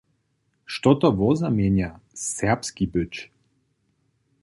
[0.75, 3.25] Što to woznamjenja, "serbski" być?